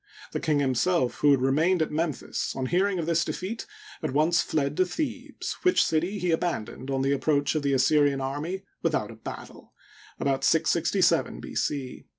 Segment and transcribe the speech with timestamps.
[0.31, 3.67] The king himself, who had remained at Memphis, on hearing of this defeat,
[4.01, 8.19] at once fled to Thebes, which city he abandoned on the approach of the Assyrian
[8.19, 9.73] army without a battle
[10.19, 11.53] (about 667 B.
[11.53, 12.07] c).